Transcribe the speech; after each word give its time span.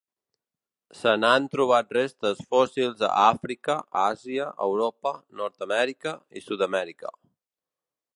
Se 0.99 1.11
n'han 1.23 1.43
trobat 1.55 1.91
restes 1.97 2.41
fòssils 2.55 3.03
a 3.07 3.09
Àfrica, 3.25 3.75
Àsia, 4.05 4.49
Europa, 4.69 5.13
Nord-amèrica 5.43 6.15
i 6.41 6.45
Sud-amèrica. 6.49 7.13